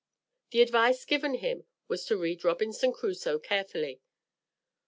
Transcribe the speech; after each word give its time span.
The 0.49 0.63
advice 0.63 1.05
given 1.05 1.35
him 1.35 1.65
was 1.87 2.05
to 2.05 2.17
read 2.17 2.43
Robinson 2.43 2.91
Crusoe 2.91 3.37
carefully. 3.37 4.01